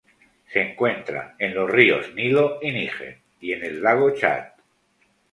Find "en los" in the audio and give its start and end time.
1.37-1.69